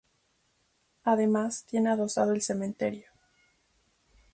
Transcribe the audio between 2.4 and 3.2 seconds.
cementerio.